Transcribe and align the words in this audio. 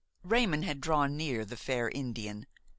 Raymon 0.23 0.63
had 0.63 0.81
drawn 0.81 1.15
near 1.15 1.45
the 1.45 1.55
fair 1.55 1.87
Indian. 1.87 2.47